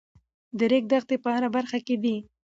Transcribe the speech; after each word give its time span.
د 0.57 0.59
ریګ 0.71 0.83
دښتې 0.91 1.15
په 1.23 1.29
هره 1.35 1.49
برخه 1.55 1.77
کې 1.87 1.95
دي. 2.03 2.15